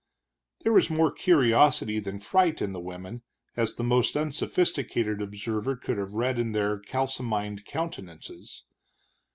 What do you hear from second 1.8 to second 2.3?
than